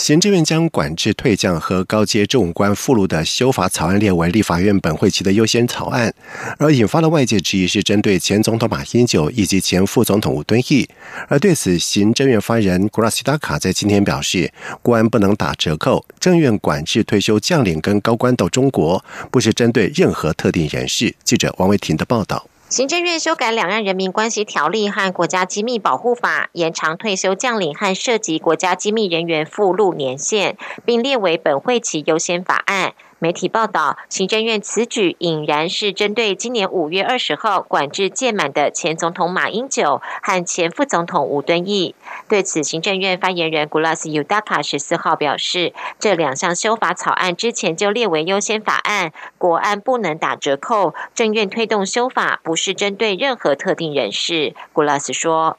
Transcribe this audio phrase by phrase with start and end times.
[0.00, 6.10] 行政院将管制退将和高阶政务官附录的修法草案列为立法院本会期的优先草案，
[6.56, 10.88] 而引发的外界质疑是针对前总统马英九以及前副总统吴敦义。
[11.28, 21.14] 而对此，行政院发言人古拉西达卡在今天表示，国安不能打折扣，政院管制退休将领跟高官到中国，不是针对任何特定人士。
[21.22, 22.46] 记者王维婷的报道。
[22.70, 32.94] 行政院修改《两岸人民关系条例》和《国家机密保护法》，延长退休将领和涉及国家机密人员附录年限，并列为本会期优先法案。
[33.22, 41.94] 媒体报道，行政院此举引然是针对今年五月二十号管制届满的前总统马英九和前副总统吴敦义。
[42.30, 50.94] 对此，行政院发言人古拉斯尤达卡十四号表示，这两项修法草案之前就列为优先法案，国安不能打折扣。
[51.14, 54.54] 政院推动修法不是针对任何特定人士。
[54.72, 55.58] 古拉斯说：“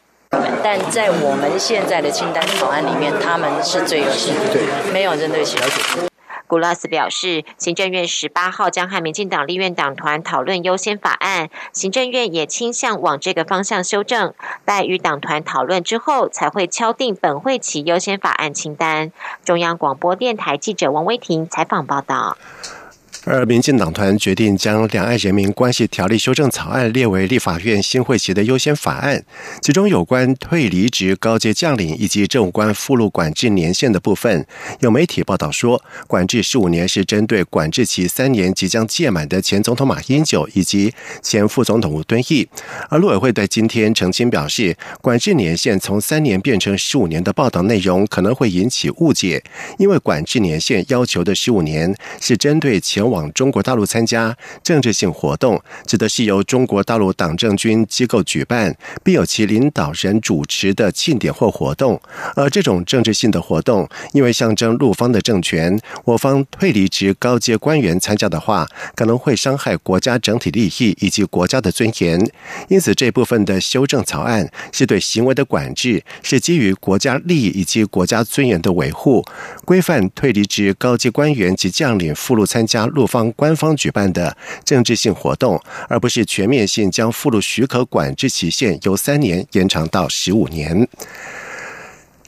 [0.64, 5.67] 但在我们现在的清单草案里面，他们是最优先的，没有针对其他。”
[6.52, 14.33] 古拉斯表示，行政院十八号将和民进党立院党团讨论优先法案，行政院也倾向往这个方向修正。
[14.66, 19.13] 待与党团讨论之后，才会敲定本会期优先法案清单。
[19.45, 22.35] 中央广播电台记者王威婷采访报道。
[23.23, 29.23] 而民进党团决定将《两岸人民关系条例》修正草案列为立法院新会期的优先法案，
[29.61, 34.44] 其中有关退离职高阶将领以及政务官附录管制年限的部分，
[34.80, 42.49] 有媒体报道说，管制十五年是针对管制期三年即将届满的前总统马英九以及前副总统吴敦义。
[42.89, 49.44] 而陆委会在今天澄清表示，管制年限从三年变成十五年的报道内容可能会引起误解，
[49.77, 53.11] 因为管制年限要求的十五年是针对前。
[53.11, 62.02] 往中国大陆参加政治性活动，指的是由中国大陆党政军机构举办，并有其领导人主持的庆典或活动。
[62.36, 72.20] 而这种政治性的活动，因为象征陆方的政权，我方退离职高阶官员参加的话，可能会伤害国家整体利益以及国家的尊严。
[72.70, 79.26] 因此，这部分的修正草案是对行为的管制，是基于国家利益以及国家尊严的维护，
[79.66, 82.86] 规范退离职高阶官员及将领附录参加。
[82.86, 90.88] 陆方官方举办的政治性活动，而不是全面性将附录许可管制期限由三年延长到十五年。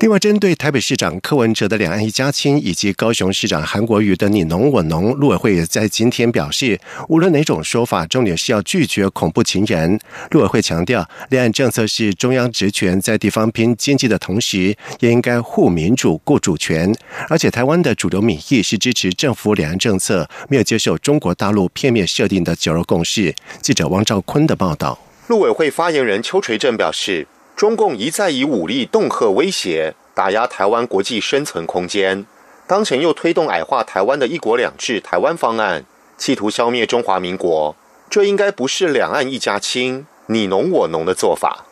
[0.03, 6.77] 另外，针对台北市长柯文哲的“两岸一家亲”以及高雄市长韩国瑜的“你侬我侬”，陆委会也在今天表示，
[7.07, 9.97] 无论哪种说法，重点是要拒绝恐怖情人。
[10.31, 16.93] 陆委会强调，两岸政策是中央职权在地方拼经济的同时，也应该护民主、顾主权。
[17.29, 23.33] 而且，台湾的主流民意是支持政府两岸政策，没有接受中国大陆片面设定的九二共识。
[23.61, 24.99] 记者汪兆坤的报道。
[25.27, 27.25] 陆委会发言人邱垂正表示。
[27.55, 32.25] 中共一再以武力恫吓威胁，打压台湾国际生存空间。
[32.67, 35.85] 当前又推动矮化台湾的一国两制台湾方案，
[36.17, 37.75] 企图消灭中华民国。
[38.09, 41.65] 这应该不是两岸一家亲、你侬我侬的做法。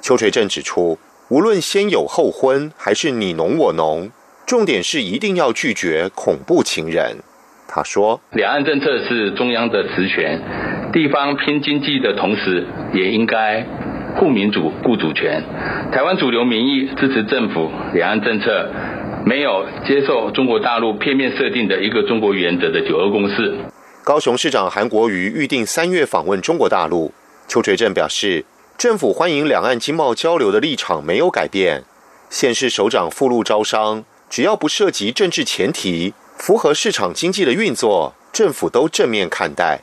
[0.00, 0.98] 邱垂正指出，
[1.28, 4.10] 无论先有后婚还是你侬我侬，
[4.46, 7.18] 重点是一定要拒绝恐怖情人。
[7.68, 10.40] 他说，两岸政策是中央的职权，
[10.92, 13.66] 地方拼经济的同时，也应该。
[14.18, 15.42] 顾民主、顾主权，
[15.90, 18.68] 台湾主流民意支持政府两岸政策，
[19.24, 23.54] 没有接受中国大陆片面设定的一个中国原则的九二共识。
[24.04, 27.12] 高雄市长韩国瑜预定三月访问中国大陆，
[27.48, 28.44] 邱垂正表示，
[28.76, 31.82] 政府欢迎两岸经贸交流的立场没有改变。
[32.28, 39.80] 县市首长附录招商，只要不涉及政治前提，符合市场经济的运作，政府都正面看待。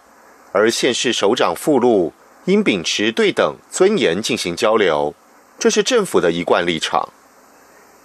[0.51, 2.13] 而县市首长附录。
[2.49, 5.13] 应秉持对等尊严进行交流，
[5.59, 7.09] 这是政府的一贯立场。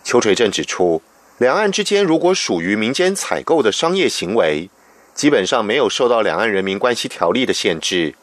[0.04, 1.00] 邱垂正指出，
[1.38, 4.69] 两岸之间如果属于民间采购的商业行为，
[5.14, 8.14] 基本上没有受到《两岸人民关系条例》的限制。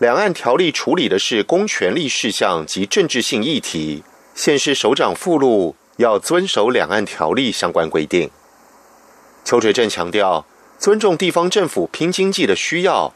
[0.00, 4.02] 两岸条例处理的是公权力事项及政治性议题，
[4.34, 8.28] 现市首长附录要遵守《两岸条例》相关规定。
[9.44, 10.44] 邱垂正强调，
[10.80, 13.14] 尊重地方政府拼经济的需要。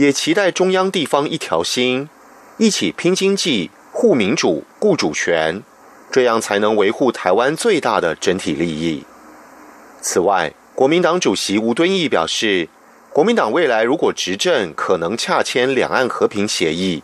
[0.00, 2.08] 也期待中央地方一条心，
[2.56, 5.62] 一起拼经济、护民主、顾主权，
[6.10, 9.04] 这样才能维护台湾最大的整体利益。
[10.00, 12.66] 此外，国民党主席吴敦义表示，
[13.12, 17.02] 国民党未来如果执政，可能洽签两岸和平协议。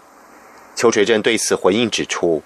[0.74, 2.42] 邱垂正对此回应指出，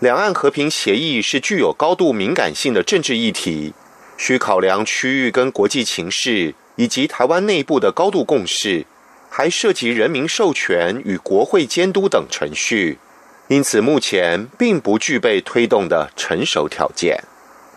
[0.00, 3.72] 两岸和平协议是具有高度敏感性的政治议题，
[4.16, 8.84] 需考量区域跟国际情势以及台湾内部的高度共识，
[9.34, 12.98] 还涉及人民授权与国会监督等程序，
[13.48, 17.18] 因此目前并不具备推动的成熟条件。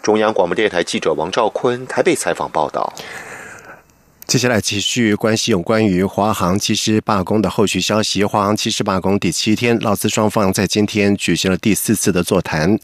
[0.04, 2.94] 中央广播电台记者王兆坤台北采访报道。
[4.28, 8.24] 接下来继续关心有关于华航机师罢工的后续消息。
[8.24, 12.78] 华航机师罢工第七天，劳资双方在今天举行了第四次的座谈。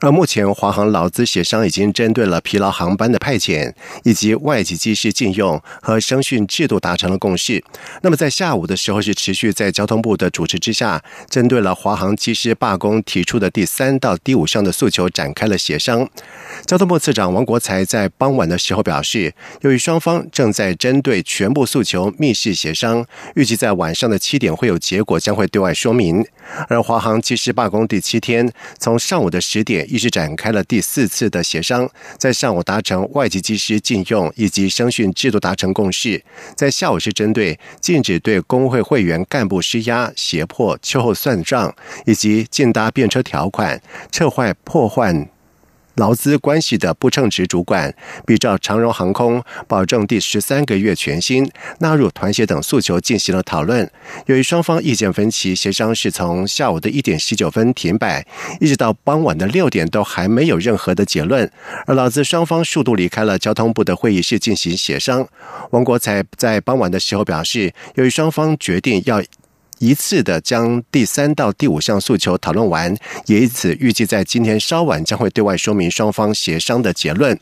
[0.00, 7.62] 而目前华航劳资协商已经针对了疲劳航班的派遣以及外籍机师禁用和声训制度达成了共识。
[8.00, 16.08] 那么在下午的时候是持续在交通部的主持之下，针对了华航机师罢工提出的第三到第五项的诉求展开了协商。
[16.64, 23.04] 交通部次长王国才在傍晚的时候表示，由于双方正在针对全部诉求密室协商，
[23.34, 26.24] 预计在晚上的七点会有结果，将会对外说明。
[26.68, 28.48] 而华航机师罢工第七天，
[28.78, 36.22] 从上午的十点一直展开了第四次的协商，在上午达成外籍机师禁用以及声训制度达成共识，
[36.54, 41.74] 在下午是针对禁止对工会会员干部施压、胁迫、秋后算账，
[42.04, 45.35] 以及禁搭便车条款、撤坏破坏。
[45.96, 47.94] 劳资关系的不称职主管，
[48.24, 51.50] 比照长荣航空保证第十三个月全薪
[51.80, 53.90] 纳入团协等诉求进行了讨论。
[54.26, 58.26] 由于双方意见分歧，协商是从下午的一点十九分停摆，
[58.60, 61.50] 一直到傍晚的六点都还没有任何的结论。
[61.86, 65.26] 而劳资双方数度离开了交通部的会议室进行协商。
[65.70, 69.22] 王国才在傍晚的时候表示，由于双方决定要。
[69.78, 72.96] 一次的将第三到第五项诉求讨论完，
[73.26, 77.38] 也因此预计在今天稍晚将会对外说明双方协商的结论。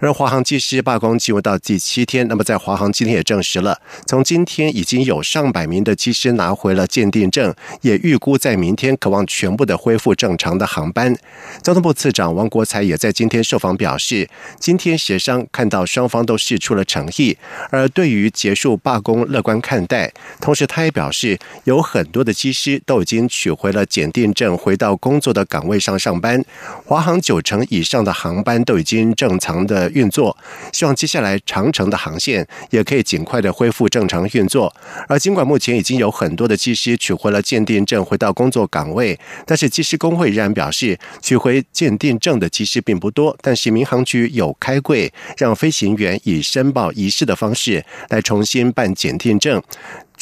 [0.00, 11.16] 而华航技师罢工进入到第七天，那么在华航今天也证实了，从今天已经有上百名的机师拿回了鉴定证，也预估在明天渴望全部的恢复正常的航班。
[11.62, 14.28] 交通部次长王国才也在今天受访表示，
[14.58, 17.38] 今天协商看到双方都示出了诚意，
[17.70, 21.38] 而对于结束罢工乐观看待，同时他也表示。
[21.64, 26.44] 有很多的机师都已经取回了检定证，回到工作的岗位上上班。
[26.84, 30.36] 华航九成以上的航班都已经正常的运作，
[30.72, 34.74] 希望接下来长城的航线也可以尽快的恢复正常运作。
[35.08, 43.36] 而尽管目前已经有很多的机师取回了鉴定证，回到工作岗位，但是机师工会仍然表示，取回鉴定证的机师并不多。
[43.40, 49.62] 但是民航局有开柜，让飞行员以申报仪式的方式来重新办检定证。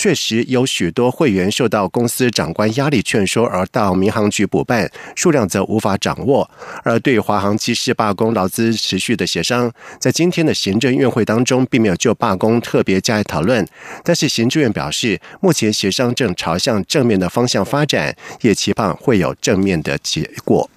[0.00, 6.50] 确实有许多会员受到公司长官压力劝说而到民航局补办，数量则无法掌握。
[6.82, 13.68] 而对华航机师罢工劳资持续的协商，在今天的行政院会当中，并没有就罢工特别加以讨论。
[14.02, 20.70] 但是行政院表示，目前协商正朝向正面的方向发展，也期盼会有正面的结果。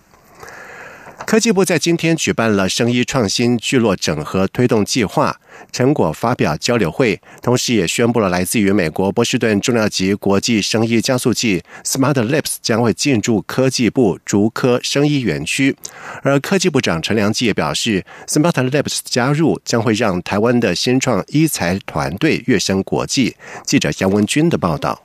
[1.25, 5.39] 科技部在今天举办了生医创新聚落整合推动计划
[5.71, 15.75] 成果发表交流会，同时也宣布了来自于美国波士顿重量级国际生医加速器 Smart Labs 将会进驻科技部竹科生医园区。
[16.21, 23.35] 而科技部长陈良基也表示，Smart Labs 的加入将会让台湾的新创医材团队跃升国际。
[23.65, 25.01] 记者杨文军的报道。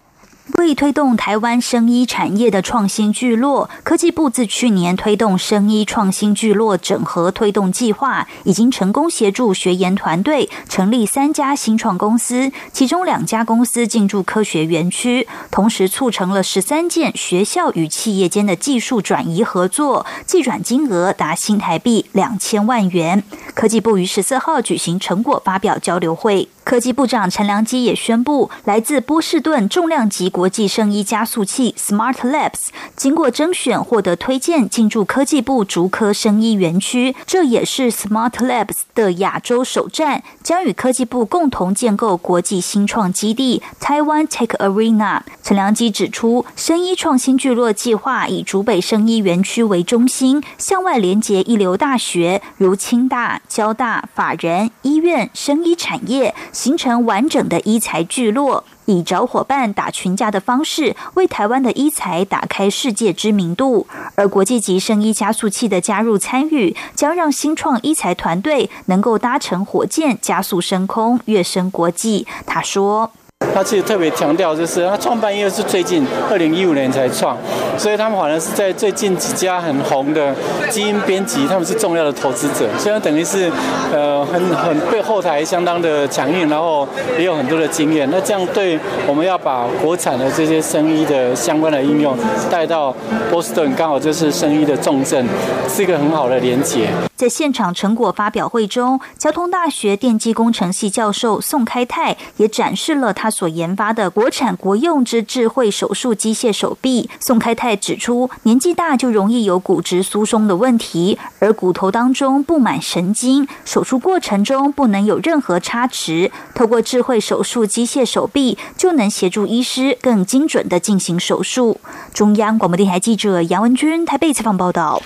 [0.56, 23.22] 为推动台湾生医产业的创新聚落，科技部自去年推动生医创新聚落整合推动计划，已经成功协助学研团队成立三家新创公司，其中两家公司进驻科学园区，同时促成了十三件学校与企业间的技术转移合作，计转金额达新台币两千万元。
[23.54, 26.48] 科技部于十四号举行成果发表交流会。
[26.68, 45.22] 科技部长陈良基也宣布，来自波士顿重量级国际生医加速器 Smart Labs 经过征选获得推荐进驻科技部竹科生医园区，这也是 Smart Labs 的亚洲首站，将与科技部共同建构国际新创基地 Taiwan Tech Arena。
[45.42, 56.34] 陈良基指出，生医创新聚落计划以竹北生医园区为中心，向外连接一流大学如清大、交大、法人医院、生医产业。
[56.58, 63.86] 形成完整的医材聚落，以找伙伴打群架的方式，为台湾的医材打开世界知名度。
[64.16, 72.26] 而国际级生医加速器的加入参与，将让新创医材团队能够搭乘火箭加速升空，跃升国际。
[72.44, 73.12] 他说。
[73.58, 77.36] 他其实特别强调，就是他创办业是最近二零一五年才创，
[77.76, 80.32] 所以他们反而是在最近几家很红的
[80.70, 83.50] 基因编辑，他们是重要的投资者，所以等于是
[83.92, 86.86] 呃很很对后台相当的强硬，然后
[87.18, 88.08] 也有很多的经验。
[88.12, 88.78] 那这样对
[89.08, 92.16] 我们要把国产的这些生医的相关的应用
[92.48, 92.94] 带到
[93.28, 95.26] 波士顿，刚好就是生医的重镇，
[95.68, 96.86] 是一个很好的连结。
[97.18, 107.10] 在现场成果发表会中，交通大学电机工程系教授宋开泰也展示了他所研发的国产国用之智慧手术机械手臂。
[107.18, 116.30] 宋开泰指出，年纪大就容易有骨质疏松的问题，而骨头当中布满神经，手术过程中不能有任何差池。
[116.54, 121.80] 透过智慧手术机械手臂，就能协助医师更精准的进行手术。
[122.14, 125.02] 中央广播电台记者杨文君台北采访报道。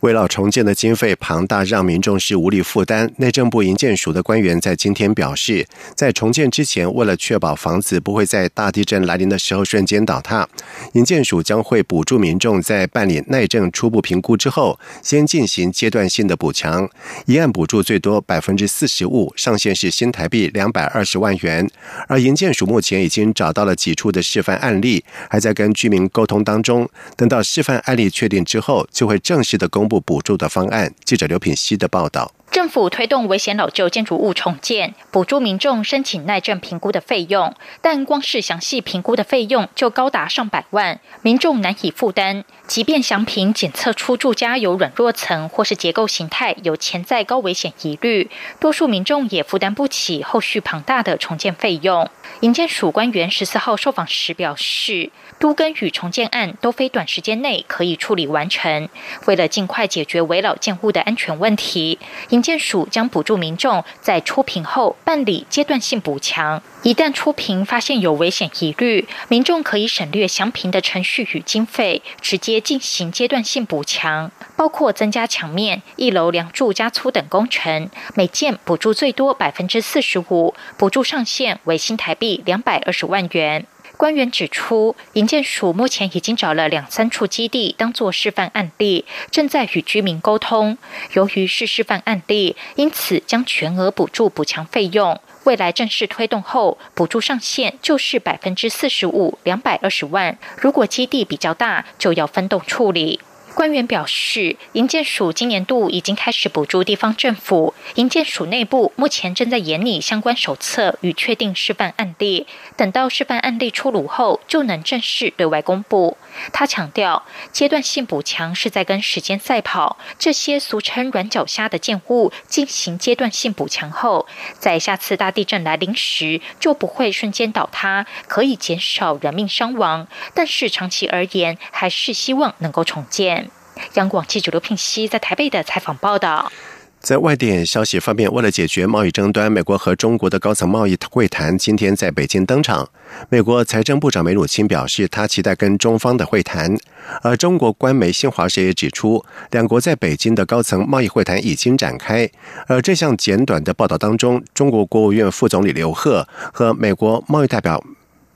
[0.00, 3.10] 为了重建的经费庞大，让民众是无力负担。
[3.16, 10.48] 内政部营建署的官员在今天表示，在重建之前，为了确保房子不会在大地震来临的时候瞬间倒塌，
[10.92, 16.88] 营建署将会补助民众在办理耐震初步评估之后，先进行阶段性的补强。
[17.24, 21.68] 一案补助最多百分之四十五，上限是新台币两百二十万元。
[22.06, 26.88] 而营建署目前已经找到了几处的示范案例，还在跟居民沟通当中。
[27.16, 30.06] 等到示范案例确定之后，就会正式的公公布。
[30.06, 30.92] 补助的方案。
[31.04, 32.32] 记者刘品希的报道。
[32.50, 42.44] 政府推动危险老旧建筑物重建，补助民众申请耐震评估的费用，但光是详细评估的费用就高达上百万，民众难以负担。
[42.66, 52.08] 即便详评检测出住家有软弱层或是结构形态有潜在高危险疑虑，多数民众也负担不起后续庞大的重建费用。
[52.40, 58.88] 营建署官员十四号受访时表示，都根与重建案都非短时间内可以处理完成，
[59.26, 61.98] 为了尽快解决围老建户的安全问题，
[62.36, 66.62] 营建署将补助民众在出评后办理阶段性补强。
[66.82, 83.66] 一旦出评发现有危险疑虑，民众可以省略详评的程序与经费，直接进行阶段性补强，包括增加墙面、一楼梁柱加粗等工程，每件补助最多百分之四十五，补助上限为新台币两百二十万元。
[83.96, 90.76] 官员指出，营建署目前已经找了两三处基地当做示范案例，正在与居民沟通。
[91.14, 95.18] 由于是示范案例，因此将全额补助补强费用。
[95.44, 100.36] 未来正式推动后，补助上限就是百分之四十五，两百二十万。
[100.58, 103.20] 如果基地比较大，就要分动处理。
[103.56, 107.72] 官员表示，营建署今年度已经开始补助地方政府。
[107.94, 112.46] 营建署内部目前正在研拟相关手册与确定示范案例，
[112.76, 116.18] 等到示范案例出炉后，就能正式对外公布。
[116.52, 124.26] 他强调，阶段性补强是在跟时间赛跑，这些俗称软脚虾的建物进行阶段性补强后，
[124.58, 130.06] 在下次大地震来临时就不会瞬间倒塌，可以减少人命伤亡。
[130.34, 133.45] 但是长期而言，还是希望能够重建。
[133.94, 136.50] 央广记者刘聘熙在台北的采访报道。
[136.98, 142.88] 在外电消息方面，为了解决贸易争端，美国和中国的高层贸易会谈今天在北京登场。
[143.28, 146.76] 美国财政部长梅鲁钦表示，他期待跟中方的会谈。
[147.22, 152.28] 而中国官媒新华社也指出，两国在北京的高层贸易会谈已经展开。
[152.66, 157.84] 而这项简短的报道当中，中国国务院副总理刘鹤和美国贸易代表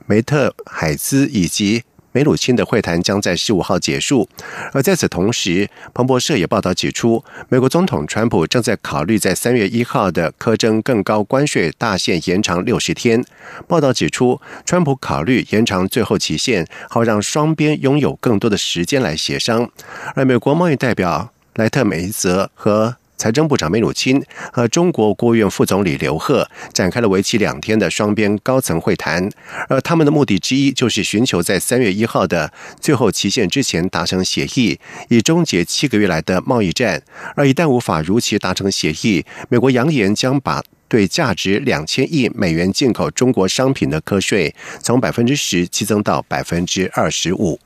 [0.07, 1.83] 梅特海兹以及。
[2.13, 4.29] 梅鲁钦的会谈将在十五号结束，
[4.73, 13.25] 而在此同时，彭博社也报道指出，美国总统川普正在考虑在三月一号的苛征更高关税大限延长六十天。
[13.69, 19.71] 报道指出，川普考虑延长最后期限，好让双边拥有更多的时间来协商。
[20.15, 22.97] 而美国贸易代表莱特梅泽和。
[23.21, 24.19] 财政部长梅鲁钦
[24.51, 29.29] 和中国国务院副总理刘鹤展开了为期两天的双边高层会谈，
[29.69, 32.51] 而他们的目的之一就是寻求在三月一号的
[32.81, 37.03] 最后期限之前达成协议，以终结七个月来的贸易战。
[37.37, 47.61] 而一旦无法如期达成协议，美国扬言将把对价值两千亿美元进口中国商品的课税从百分之十激增到百分之二十五。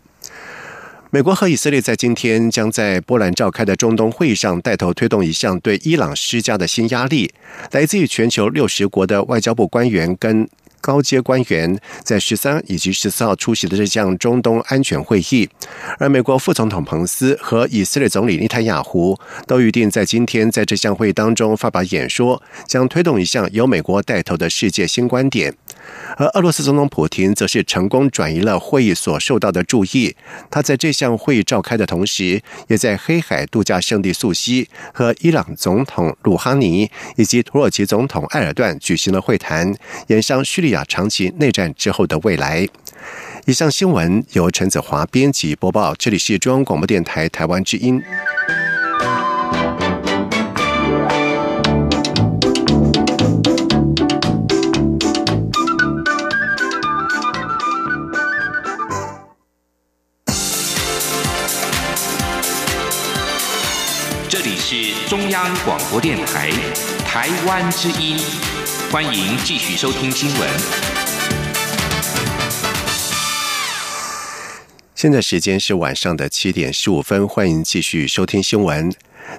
[1.15, 7.33] 美国和以色列在今天将在波兰召开的中东会议上带头推动一项对伊朗施加的新压力，
[7.71, 10.49] 来自于全球六十国的外交部官员跟。
[10.85, 15.49] 高阶官员在十三以及十四号出席的这项中东安全会议，
[15.99, 25.57] 而美国副总统彭斯和以色列总理内塔雅胡都预定在今天在这项会议当中发表演说，将推动一项由美国带头的世界新观点。
[26.17, 30.15] 而俄罗斯总统普京则是成功转移了会议所受到的注意，
[30.51, 39.75] 他在这项会议召开的同时，也在黑海度假胜地素西和伊朗总统鲁哈尼以及土耳其总统埃尔段举行了会谈，
[40.09, 40.85] 演商叙利亚亚。
[40.85, 42.69] 长期内战之后的未来。
[43.47, 48.03] 以上新闻由陈子华编辑播报，这里是中央广播电台台湾之音。
[64.29, 66.51] 这里是中央广播电台
[67.07, 68.19] 台湾之音，
[68.95, 70.49] 欢迎继续收听新闻。
[74.95, 78.95] 现在时间是晚上的七点十五分，欢迎继续收听新闻。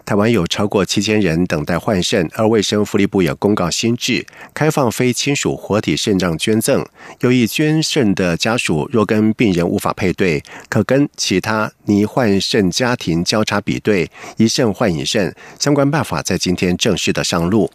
[0.05, 6.85] 台湾有超过七千人等待换肾，而卫生福利部也公告新制，开放非亲属活体肾脏捐赠。
[7.21, 15.35] 有意捐肾的家属，若跟病人无法配对，可跟其他拟换肾家庭交叉比对，一肾换一肾。
[15.59, 17.71] 相关办法在今天正式的上路。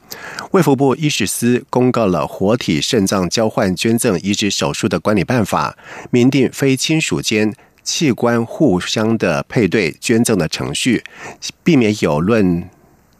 [0.52, 5.76] 卫福部医事司公告了活体肾脏交换捐赠移植手术的管理办法，
[6.10, 7.54] 明定非亲属间。
[7.92, 11.02] 器官互相的配对捐赠的程序，
[11.64, 12.68] 避免有论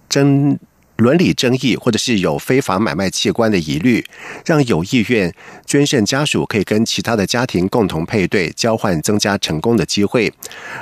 [0.09, 0.57] 争。
[1.01, 4.05] 伦理争议，或者是有非法买卖器官的疑虑，
[4.45, 10.31] 让有意愿捐肾家属可以跟其他的家庭共同配对交换，增加成功的机会。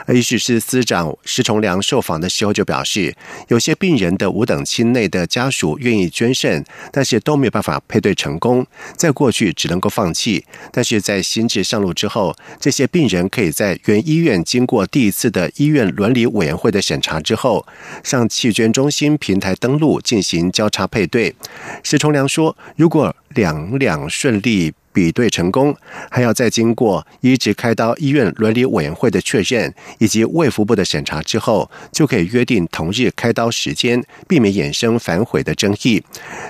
[0.07, 3.15] 而医师司司长施崇良受访的时候就表示，
[3.47, 10.45] 有些病人的五等亲内的家属愿意捐肾，但是都没有办法配对成功，在过去只能够放弃。
[10.73, 17.65] 但是在新制上路之后，这些病人可以在原医院经过第一次的医院伦理委员会的审查之后，
[18.03, 20.01] 上弃捐中心平台登录。
[20.09, 21.35] 进行交叉配对，
[21.83, 25.77] 石崇良说：“如果两两顺利。”比对成功，
[26.11, 36.03] 还要再经过移植开刀医院伦理委员会的确认，以及卫福部的审查之后，就可以约定同日开刀时间，避免衍生反悔的争议。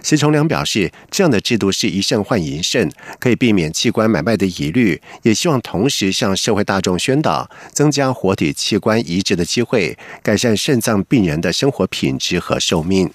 [0.02, 13.10] 石崇良表示，这样的制度是一肾换一肾，可以避免器官买卖的疑虑，也希望同时向社会大众宣导，增加活体器官移植的机会，改善肾脏病人的生活品质和寿命。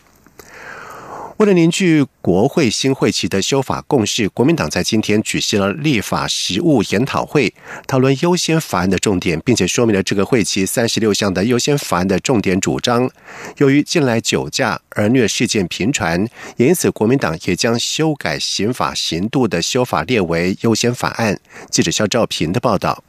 [1.43, 7.53] 为了凝聚国会新会期的修法共识，国民党在今天举行了立法实务研讨会，
[7.85, 13.11] 讨论优先法案的重点，并且说明了这个会期三十六项的优先法案的重点主张。
[13.57, 16.25] 由于近来酒驾、儿虐事件频传，
[16.55, 21.37] 因此国民党也将修改刑法刑度的修法列为优先法案。
[21.69, 23.03] 记者肖兆平的报道。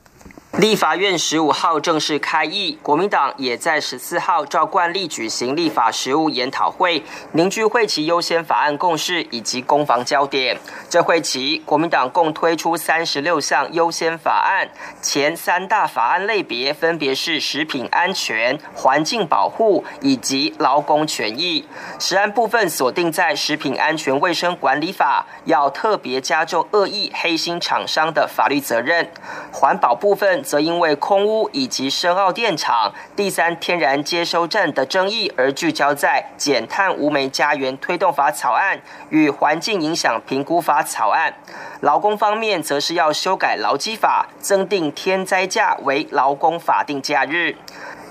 [0.58, 10.56] 立法院十五号正式开议，国民党也在十四号照惯例举行立法实务研讨会，凝聚会期优先法案共识以及攻防焦点。
[10.88, 14.68] 这会期，国民党共推出三十六项优先法案，
[15.02, 21.66] 前三大法案类别分别是食品安全、环境保护以及劳工权益。
[21.98, 29.04] 实案部分锁定在食品安全卫生管理法，要特别加重恶意黑心厂商的法律责任；
[29.52, 30.43] 环保部分。
[30.44, 41.34] 则因为空污以及深澳电厂第三天然接收站的争议，而聚焦在减碳无煤家园推动法草案与环境影响评估法草案。
[41.80, 47.56] 劳工方面，则是要修改劳基法，增订天灾假为劳工法定假日。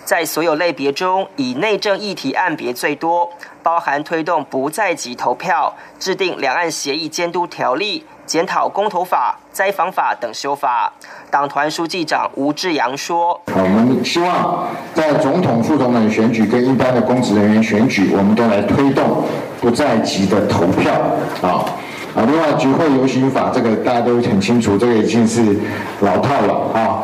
[0.03, 3.31] 在所有类别中，以内政议题案别最多，
[3.63, 8.05] 包含推动不在籍投票、制定两岸协议监督条例。
[8.25, 10.91] 检讨公投法、灾防法等修法。
[11.29, 19.23] 党团书记长吴志阳说：“我们希望在总统、副总统选举跟一般的公职人员选举，我们都来推动
[19.59, 20.93] 不在籍的投票
[21.41, 21.65] 啊
[22.15, 22.23] 啊！
[22.27, 25.57] 另外，集会游行法这个大家都很清楚，这个已经是
[26.01, 27.01] 老套了啊。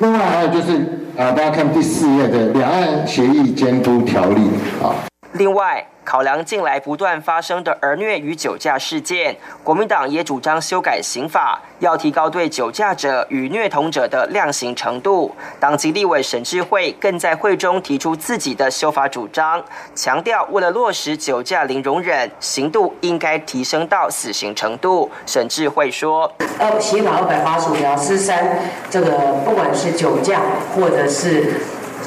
[0.00, 4.50] 另外还有就是啊，大家看第四页的两岸协议监督条例
[4.82, 4.92] 啊。
[5.32, 15.36] 另外。”考量近来不断发生的儿虐与酒驾事件，国民党也主张修改刑法，要提高对酒驾者与虐童者的量刑程度。
[15.60, 19.62] 党籍立委沈智慧更在会中提出自己的修法主张，
[19.94, 25.10] 强调为了落实酒驾零容忍，刑度应该提升到死刑程度。
[25.26, 30.40] 沈智慧说：“呃，刑法二百八十五条四三，这个不管是酒驾
[30.74, 31.60] 或者是。”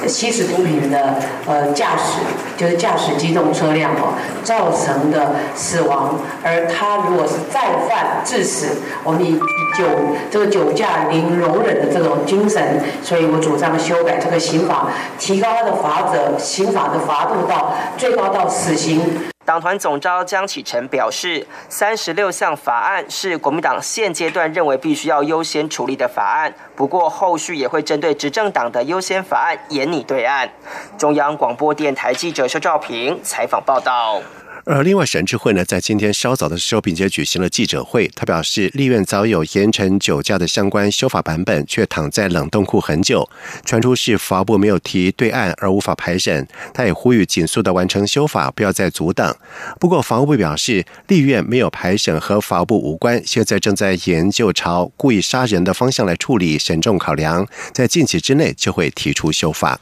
[0.07, 2.21] 吸食毒品的呃驾驶，
[2.61, 9.39] 就是驾驶机动车辆哦，造成的死亡，而他如果是再犯致死，我们以
[9.75, 9.83] 酒
[10.29, 19.30] 这个酒驾零容忍的这种精神，所以我主张修改这个刑法，提高他的罚则，刑法的罚度到最高到死刑。
[19.51, 26.53] 党团总召江启臣表示，三十六项法案是国民党现阶段认为必须要优先处理的法案。
[26.73, 30.49] 不过，后续也会针对执政党的优先法案严拟对案。
[30.97, 34.21] 中央广播电台记者肖兆平采访报道。
[34.63, 38.07] 而另外，沈智慧呢，在今天稍早的时候，并且举行了记者会。
[38.15, 43.27] 他表示，立院早有严惩酒驾的相关修法版本，却躺在冷冻库很久，
[43.65, 46.47] 传出是法务部没有提对案而无法排审。
[46.73, 49.35] 他也呼吁紧速的完成修法，不要再阻挡。
[49.79, 59.79] 不过，法务部表示，立院没有排审和法务部无关，现在正在研究朝故意杀人的方向来处理，慎重考量，在近期之内就会提出修法。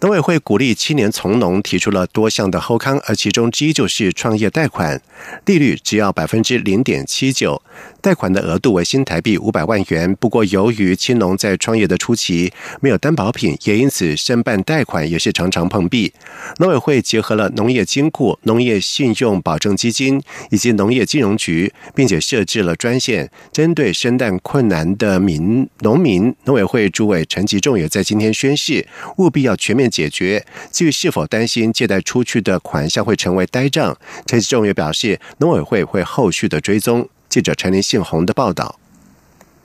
[0.00, 5.00] 农委会鼓励青年从农，提出了多项的后康，而其中之一就是创业贷款，
[5.46, 7.62] 利率只要百分之零点七九。
[8.00, 10.14] 贷款的额度为新台币五百万元。
[10.20, 16.12] 不过，由于青农在创业的初期没有担保品，也因此申办贷款也是常常碰壁。
[16.58, 26.34] 农委会结合了农业金库、农业信用保证基金以及农业金融局，并且设置了专线，针对申贷困难的民农民。
[26.44, 30.44] 农委会主委陈吉仲也在今天宣誓，务必要全面解决。
[30.70, 37.08] 至于是否担心借贷出去的款项会成为呆账，陈吉仲也表示，农委会会后续的追踪。
[37.34, 38.78] 记者陈林信宏的报道。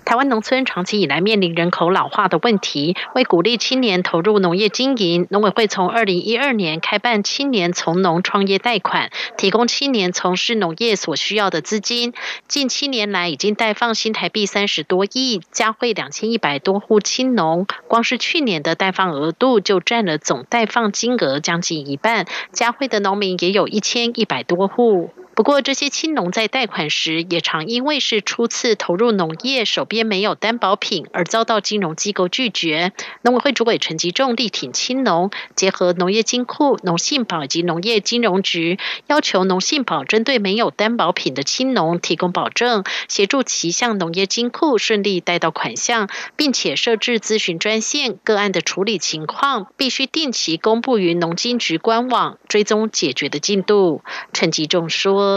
[0.04, 12.16] 台湾农村长期以来面临人口老化的问题，为鼓励青年投入农业经营，农委会从二零一二年开办青年从农创业贷款，提供青年从事农业所需要的资金。
[12.48, 17.68] 近七年来，已经贷放新台币三十多亿，加惠两千一百多户青农。
[17.88, 25.12] 光是去年的贷放额度就占了总贷放金额将近一半，加惠的农民也有一千一百多户。
[25.40, 32.92] 不过，这些青农在贷款时，也常因为是初次投入农业，手边没有担保品，而遭到金融机构拒绝。
[33.22, 54.04] 农委会主委陈吉仲力挺青农，结合农业金库、农信保以及农业金融局，要求农信保针对没有担保品的青农提供保证，协助其向农业金库顺利贷到款项，并且设置咨询专线，个案的处理情况必须定期公布于农金局官网，追踪解决的进度。
[54.34, 55.29] 陈吉仲说。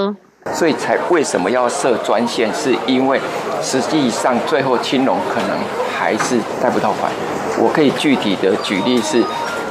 [0.52, 2.52] 所以才为什么要设专线？
[2.52, 3.20] 是因为
[3.62, 5.56] 实际上最后青龙可能
[5.96, 7.10] 还是贷不到款。
[7.58, 9.22] 我可以具体的举例是，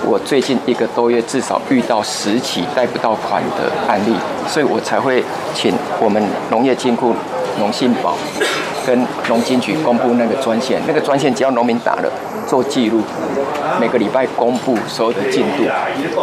[0.06, 4.16] 我最近一个多月至少遇到十起贷不到款的案例，
[4.48, 5.22] 所以我才会
[5.54, 7.14] 请我们农业金库、
[7.60, 8.16] 农信保
[8.86, 10.82] 跟农金局公布那个专线。
[10.88, 12.10] 那个专线只要农民打了
[12.48, 13.02] 做记录，
[13.80, 15.66] 每个礼拜公布所有的进度，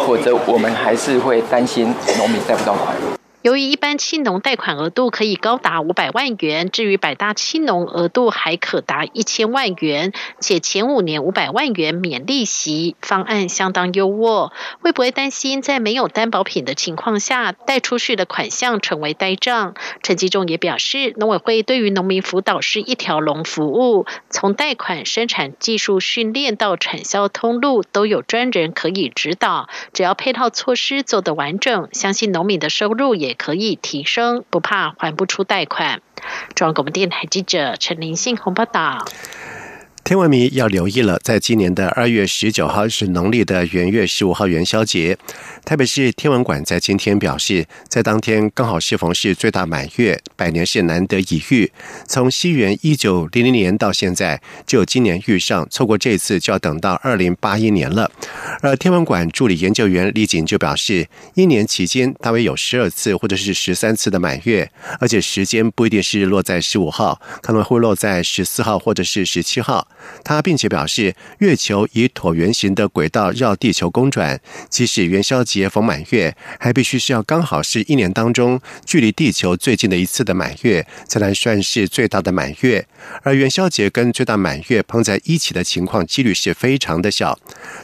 [0.07, 3.18] 否则我们还是会担心农民贷不到款。
[3.41, 14.51] 由于一般青农贷款额度可以高达五百万元，至于百大青农额度还可达一千万元，且前五年五百万元免利息，方案相当优渥。
[14.81, 19.73] 会不会担心在没有担保品的情况下，贷出去的款项成为呆账？
[20.03, 29.69] 陈吉仲也表示，农委会对于农民辅导是一条龙服务，从贷款、生产技术训练到产销通路，都有专人可以指导。
[29.93, 33.28] 只要配套措施做得完整，相信农民的收入也。
[33.29, 36.01] 也可以提升，不怕还不出贷款。
[36.55, 39.05] 中央广播电台记者陈林信红报道。
[40.03, 45.15] 天文迷要留意了，在今年的二月十九号是农历的元月十五号元宵节。
[45.63, 51.71] 台北市天文馆在今天表示，在当天刚好适逢是最大满月，百年是难得一遇。
[52.07, 58.09] 从西元一九零零年到现在，就今年遇上，错过这次就要等到二零八一年了。
[58.61, 69.87] 而天文馆助理研究员李锦就表示，一年期间大约有十二次或者是十三次的满月，而且时间不一定是落在十五号，可能会落在十四号或者是十七号。
[70.23, 82.85] 他并且表示，月球以椭圆形的轨道绕地球公转，即使元宵节逢满月，还必须是要刚好是一年当中距离地球最近的一次的满月，才能算是最大的满月。
[83.23, 87.37] 而元宵节跟最大满月碰在一起的情况几率是非常的小。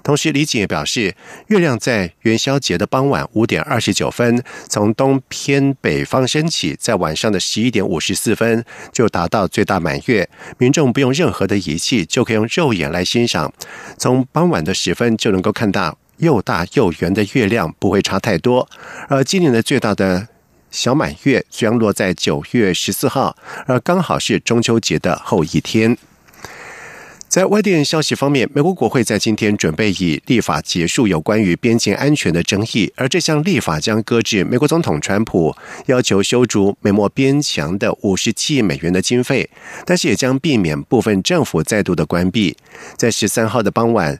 [0.03, 1.15] 同时，李锦也表示，
[1.47, 12.04] 月亮在元宵节的傍晚五点二十九分从东偏北方升起，在晚上的十一点五十四分就达到最大满月，民众不用任何的仪器。
[12.05, 13.51] 就可以用肉眼来欣赏，
[13.97, 18.69] 从傍晚的时分就能够看到又大又圆的月亮，不会差太多。
[19.09, 20.27] 而今年的最大的
[20.71, 25.97] 小满月将落在九月十四号，而刚好是中秋节的后一天。
[27.35, 35.53] 在外电消息方面，美国国会在今天准备以立法结束有关于边境安全的争议，而这项立法将搁置美国总统川普
[35.87, 39.49] 要求修筑美墨边墙的五十七亿美元的经费，
[39.85, 42.55] 但是也将避免部分政府再度的关闭。
[42.95, 44.17] 在十三号的傍晚。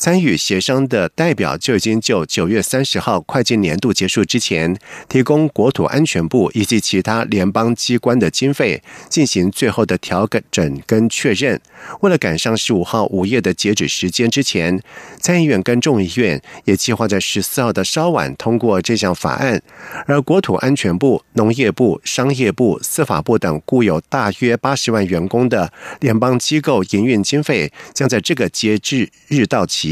[0.00, 4.74] 参与协商的代表就已经就九月三十号会计年度结束之前，
[5.10, 11.60] 提供国土安全部以及其他联邦机关的经费进行最后的调整跟确认。
[12.00, 14.82] 为了赶上十五号午夜的截止时间之前，
[15.20, 19.60] 参议院跟众议院也计划在十四号的稍晚通过这项法案。
[20.06, 29.89] 而国土安全部、农业部、商业部、司法部等雇有大约八十万员工的联邦机构营运经费将在这个截止日到期。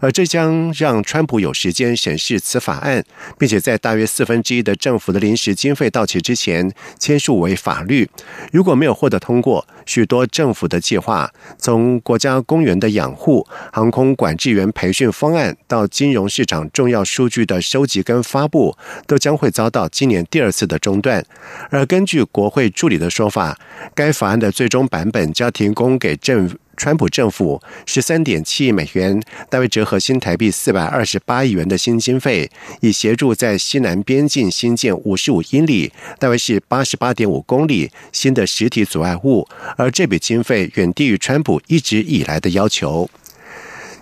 [0.00, 3.04] 而这将让川普有时间审视此法案，
[3.38, 8.08] 并且在大约四分之一的政府的临时经费到期之前签署为法律。
[8.52, 18.76] 如果没有获得通过，许多政府的计划，从国家公园的养护、航空管制员培训方案到金融市场重要数据的收集跟发布，
[19.06, 21.24] 都将会遭到今年第二次的中断。
[21.70, 23.58] 而根据国会助理的说法，
[23.94, 26.56] 该法案的最终版本将提供给政府。
[26.76, 39.48] 川普政府十三点七亿美元，大约折合新台币四百二十八亿元的新经费，以协助在西南边境新建五十五英里，大约是八十八点五公里新的实体阻碍物。
[39.76, 43.08] 而这笔经费远低于川普一直以来的要求。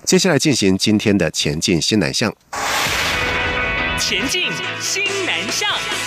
[0.04, 2.35] 接下来进行今天的前进新南向。
[3.98, 4.42] 前进
[4.80, 6.02] 新南向。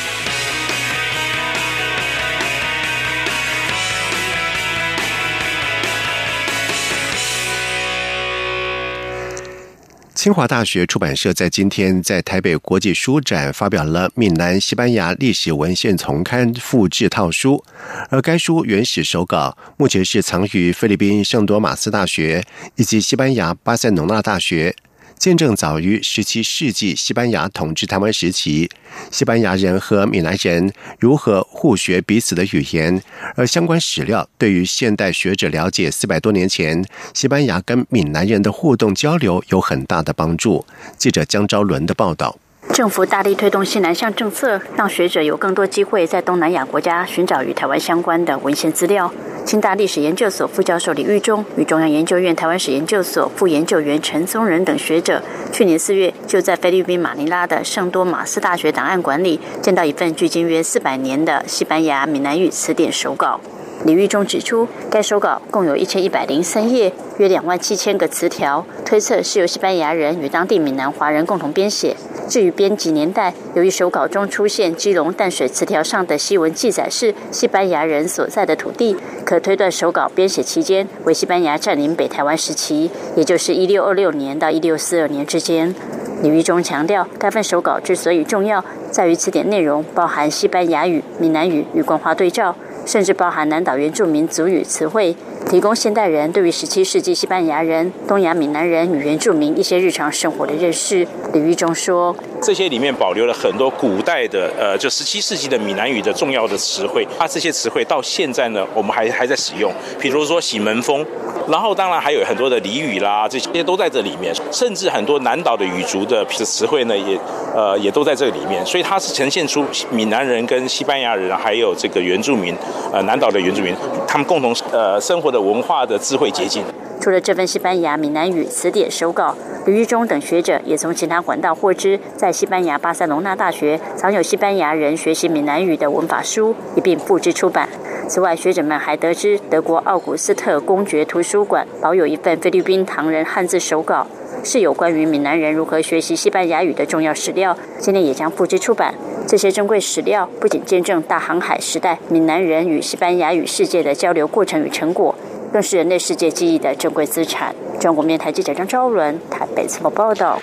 [10.25, 17.63] 清华大学出版社在今天在台北国际书展发表了《闽南西班牙历史文献丛刊》复制套书，
[18.09, 22.43] 而该书原始手稿目前是藏于菲律宾圣多马斯大学
[22.75, 24.75] 以及西班牙巴塞隆纳大学。
[25.17, 28.69] 见证早于十七世纪西班牙统治台湾时期，
[29.09, 33.01] 西班牙人和闽南人如何互学彼此的语言，
[33.35, 40.65] 而相关史料对于现代学者了解四百多年前西班牙跟闽南人的互动交流有很大的帮助。
[40.97, 42.37] 记者江昭伦的报道。
[42.73, 49.11] 政府大力推动西南向政策，让学者有更多机会在东南亚国家寻找与台湾相关的文献资料。
[49.45, 55.21] 清大历史研究所副教授李玉忠与中央研究院台湾史研究所副研究员陈宗仁等学者，
[55.53, 63.39] 去年四月就在菲律宾马尼拉的圣多马斯大学档案馆里，见到一份距今约四百年的西班牙闽南语词典手稿。
[63.83, 71.95] 李玉忠指出，该手稿共有一千一百零三页，约两万七千个词条，推测是由西班牙人与当地闽南华人共同编写。
[72.27, 85.75] 至于编辑年代，由于手稿中出现基隆淡水词条上的西文记载是西班牙人所在的土地，可推断手稿编写期间为西班牙占领北台湾时期，也就是一六二六年到一六四二年之间。
[86.23, 92.55] 李玉忠强调，该份手稿之所以重要，在于词典内容包含西班牙语、闽南语与官话对照。
[92.85, 95.15] 甚至包含南岛原住民族语词汇，
[95.47, 101.07] 提供现代人对于十七世纪西班牙人、东亚闽南人与原住民一些日常生活的认识。
[101.33, 107.07] 李玉忠说：“这些里面保留了很多古代的，呃，就十七世纪的闽南语的重要的词汇。
[107.19, 109.71] 它这些词汇到现在呢，我们还还在使用。
[109.99, 111.05] 比如说喜门风，
[111.47, 114.33] 然后当然还有很多的俚语啦，这些都在这里面。
[114.51, 117.17] 甚至很多南岛的语族的词汇呢，也
[117.55, 118.65] 呃也都在这里面。
[118.65, 122.55] 所以它是呈现出闽南人跟西班牙人还有这个原住民。”
[122.91, 123.75] 呃，南岛的原住民，
[124.07, 126.63] 他们共同呃生活的的文化的智慧结晶。
[127.01, 137.67] 除了这份西班牙闽南语词典手稿，李玉忠等学者也从其他管道获知，在西班牙巴塞隆纳大学藏有西班牙人学习闽南语的文法书，一并复制出版。
[138.07, 144.07] 此外，学者们还得知，德国奥古斯特公爵图书馆保有一份菲律宾唐人汉字手稿，
[144.43, 148.93] 是有关于闽南人如何学习西班牙语的重要史料，今年也将复制出版。
[149.27, 155.15] 这些珍贵史料不仅见证大航海时代闽南人与西班牙语世界的交流过程与成果，
[155.51, 157.55] 更是人类世界记忆的珍贵资产。
[157.79, 160.39] 中国面台记者张昭伦台北采访报道。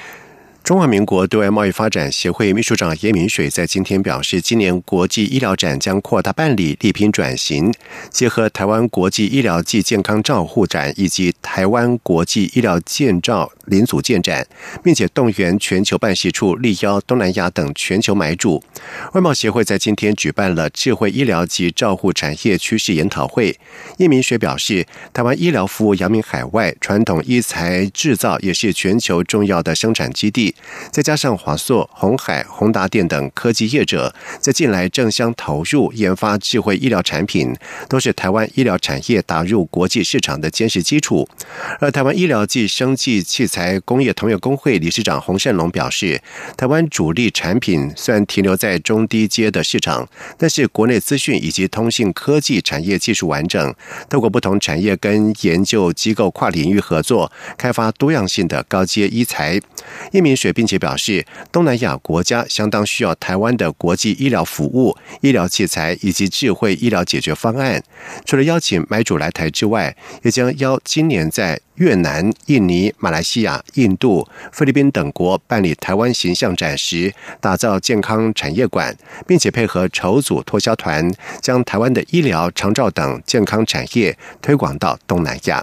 [0.64, 7.75] 中华民国对外贸易发展协会秘书长叶明水在今天表示，今年国际医疗展将扩大办理，力拼转型，
[8.11, 14.46] 结合台湾国际医疗暨健康照护展以及台湾国际医疗建照临组建展，
[14.85, 18.62] 并且动员全球办事处力邀东南亚等全球买主。
[19.14, 23.59] 外贸协会在今天举办了智慧医疗及照护产业趋势研讨会。
[23.98, 30.52] 叶明水表示，台湾医疗服务扬名海外，传统医材制造也是全球重要的生产基地。
[30.91, 37.55] 再加上华硕、红海、宏达电等科技业者在近来争相投入研发智慧医疗产品，
[37.88, 41.29] 都是台湾医疗产业打入国际市场的坚实基础。
[41.81, 46.21] 而台湾医疗暨生技器材工业同业工会理事长洪胜龙表示，
[46.57, 53.75] 台湾主力产品虽然停留在中低阶的市场，但是国内资讯以及通信科技产业技术完整，
[54.09, 59.61] 透过不同产业跟研究机构跨领域合作，开发多样性的高阶医材。
[60.12, 67.83] 一名并且表示，东南亚国家相当需要台湾的国际医疗服务、医疗器材以及智慧医疗解决方案。
[68.24, 85.62] 除了邀请买主来台之外，也将邀今年在越南、印尼、马来西亚、印度、菲律宾等国办理台湾形象展时，打造健康产业馆，并且配合筹组脱销团，将台湾的医疗、长照等健康产业推广到东南亚。